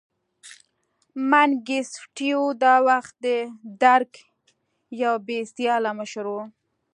[1.29, 3.27] منګیسټیو دا وخت د
[3.83, 4.11] درګ
[5.03, 6.35] یو بې سیاله مشر و.